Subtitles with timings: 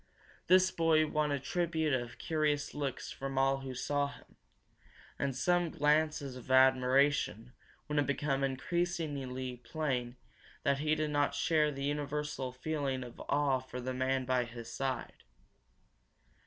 [0.47, 4.35] This boy won a tribute of curious looks from all who saw him,
[5.19, 7.53] and some glances of admiration
[7.85, 10.15] when it became increasingly plain
[10.63, 14.73] that he did not share the universal feeling of awe for the man by his
[14.73, 15.23] side.